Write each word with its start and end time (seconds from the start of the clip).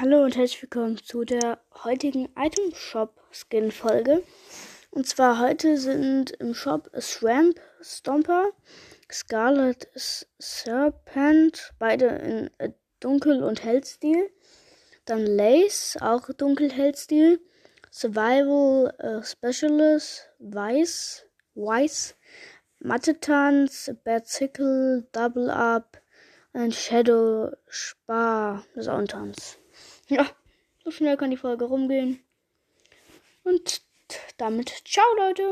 Hallo 0.00 0.24
und 0.24 0.36
herzlich 0.36 0.62
willkommen 0.62 0.96
zu 0.96 1.24
der 1.24 1.60
heutigen 1.84 2.28
Item 2.36 2.74
Shop 2.74 3.20
Skin 3.30 3.70
Folge. 3.70 4.22
Und 4.90 5.06
zwar 5.06 5.38
heute 5.38 5.76
sind 5.76 6.30
im 6.32 6.54
Shop 6.54 6.90
Swamp 6.98 7.60
Stomper, 7.80 8.50
Scarlet 9.10 9.88
Serpent, 10.38 11.74
beide 11.78 12.06
in 12.06 12.50
Dunkel- 13.00 13.42
und 13.42 13.62
Hellstil. 13.64 14.30
Dann 15.04 15.26
Lace, 15.26 15.98
auch 16.00 16.28
Dunkel-Hellstil. 16.30 17.40
Survival 17.90 18.94
äh, 18.98 19.22
Specialist, 19.22 20.28
Weiß, 20.38 21.26
Weiß. 21.54 22.16
Mathe-Tanz, 22.78 23.94
Berzicle, 24.02 25.06
Double 25.12 25.50
Up, 25.50 26.00
ein 26.52 26.72
Shadow 26.72 27.50
Spar, 27.68 28.64
Sauntanz. 28.74 29.58
Ja, 30.08 30.26
so 30.84 30.90
schnell 30.90 31.16
kann 31.16 31.30
die 31.30 31.36
Folge 31.36 31.64
rumgehen. 31.64 32.22
Und 33.44 33.82
damit 34.36 34.82
ciao 34.84 35.06
Leute. 35.16 35.40